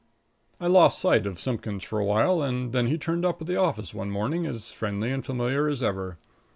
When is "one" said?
3.93-4.09